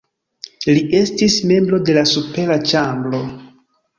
[0.67, 3.21] Li estis membro de la supera ĉambro.